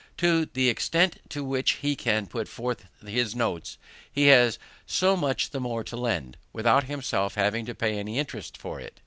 [0.17, 3.77] To the extent to which he can put forth his notes,
[4.11, 8.57] he has so much the more to lend, without himself having to pay any interest
[8.57, 8.99] for it.